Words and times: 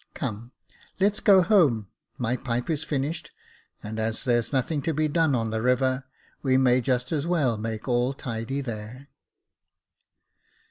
Come, 0.15 0.51
let's 0.99 1.19
go 1.19 1.43
home, 1.43 1.87
my 2.17 2.35
pipe 2.35 2.71
is 2.71 2.83
finished, 2.83 3.29
and 3.83 3.99
as 3.99 4.23
there's 4.23 4.51
nothing 4.51 4.81
to 4.81 4.95
be 4.95 5.07
done 5.07 5.35
on 5.35 5.51
the 5.51 5.61
river, 5.61 6.05
we 6.41 6.57
may 6.57 6.81
just 6.81 7.11
as 7.11 7.27
well 7.27 7.55
make 7.55 7.87
all 7.87 8.11
tidy 8.13 8.61
there." 8.61 9.09